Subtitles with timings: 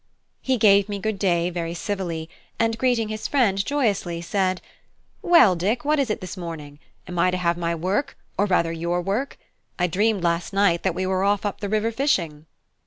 [0.41, 2.27] He gave me good day very civilly,
[2.59, 4.59] and greeting his friend joyously, said:
[5.21, 6.79] "Well, Dick, what is it this morning?
[7.07, 9.37] Am I to have my work, or rather your work?
[9.77, 12.47] I dreamed last night that we were off up the river fishing."